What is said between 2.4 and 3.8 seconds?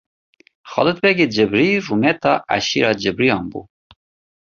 eşîra cibraniyan bû.